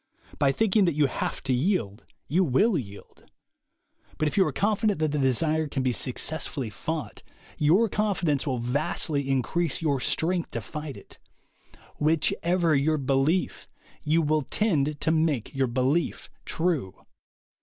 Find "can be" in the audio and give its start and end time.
5.67-5.91